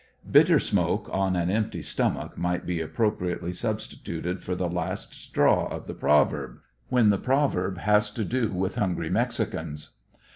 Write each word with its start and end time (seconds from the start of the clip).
Bitter 0.31 0.57
smoke 0.57 1.09
on 1.11 1.35
an 1.35 1.51
empty 1.51 1.83
stomach 1.83 2.35
might 2.35 2.65
be 2.65 2.81
appropriately 2.81 3.53
substituted 3.53 4.41
for 4.41 4.55
the 4.55 4.67
last 4.67 5.13
straw 5.13 5.67
of 5.67 5.85
the 5.85 5.93
proverb 5.93 6.57
when 6.89 7.11
the 7.11 7.19
proverb 7.19 7.77
has 7.77 8.09
to 8.09 8.25
do 8.25 8.51
with 8.51 8.77
hungry 8.77 9.11
Mexicans. 9.11 9.91